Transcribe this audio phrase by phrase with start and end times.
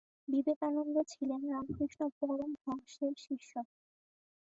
[0.27, 3.51] বিবেকানন্দ ছিলেন রামকৃষ্ণ পরমহংসের শিষ্য।